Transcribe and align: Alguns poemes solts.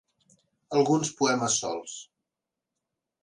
Alguns 0.77 1.11
poemes 1.19 1.57
solts. 1.65 1.93